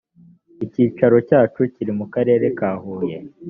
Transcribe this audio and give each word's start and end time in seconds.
icyicaro 0.65 1.17
cya 1.27 1.39
chu 1.53 1.61
kiri 1.73 1.91
mu 1.99 2.05
karere 2.13 2.45
ka 2.57 2.69
huye 2.81 3.17